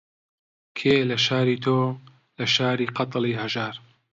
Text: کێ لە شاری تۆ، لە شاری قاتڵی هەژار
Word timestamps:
کێ 0.77 0.95
لە 1.09 1.17
شاری 1.25 1.57
تۆ، 1.65 1.77
لە 2.37 2.45
شاری 2.55 2.87
قاتڵی 2.95 3.33
هەژار 3.41 3.75